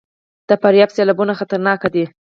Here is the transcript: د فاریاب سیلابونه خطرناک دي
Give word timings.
د 0.47 0.51
فاریاب 0.61 0.89
سیلابونه 0.95 1.33
خطرناک 1.39 1.81
دي 1.93 2.05